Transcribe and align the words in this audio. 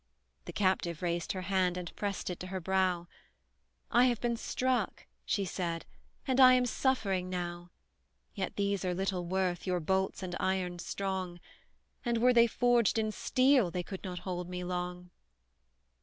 The 0.45 0.51
captive 0.51 1.03
raised 1.03 1.33
her 1.33 1.43
hand 1.43 1.77
and 1.77 1.95
pressed 1.95 2.31
it 2.31 2.39
to 2.39 2.47
her 2.47 2.59
brow; 2.59 3.07
"I 3.91 4.05
have 4.05 4.19
been 4.19 4.35
struck," 4.35 5.05
she 5.27 5.45
said, 5.45 5.85
"and 6.27 6.39
I 6.39 6.53
am 6.53 6.65
suffering 6.65 7.29
now; 7.29 7.69
Yet 8.33 8.55
these 8.55 8.83
are 8.83 8.95
little 8.95 9.23
worth, 9.27 9.67
your 9.67 9.79
bolts 9.79 10.23
and 10.23 10.35
irons 10.39 10.83
strong; 10.83 11.39
And, 12.03 12.17
were 12.17 12.33
they 12.33 12.47
forged 12.47 12.97
in 12.97 13.11
steel, 13.11 13.69
they 13.69 13.83
could 13.83 14.03
not 14.03 14.17
hold 14.25 14.49
me 14.49 14.63
long." 14.63 15.11